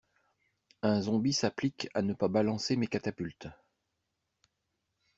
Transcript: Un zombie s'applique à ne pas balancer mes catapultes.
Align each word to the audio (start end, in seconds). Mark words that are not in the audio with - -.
Un 0.81 0.99
zombie 0.99 1.31
s'applique 1.31 1.87
à 1.93 2.01
ne 2.01 2.13
pas 2.15 2.27
balancer 2.27 2.75
mes 2.75 2.87
catapultes. 2.87 3.49